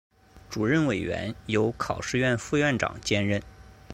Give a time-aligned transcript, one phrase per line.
[0.49, 3.39] 主任委员由考试院副院长兼任。